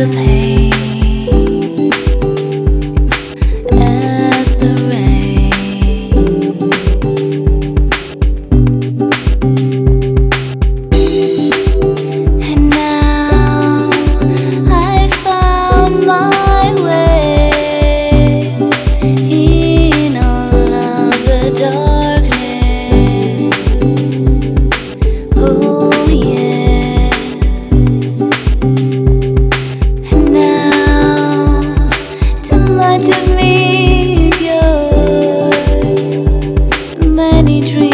the 0.00 0.16
pain. 0.16 0.39
many 37.50 37.60
dreams 37.60 37.89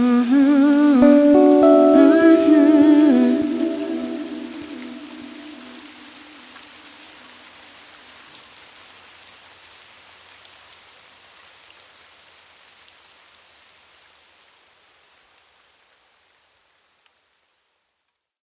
Mm-hmm. 0.00 0.49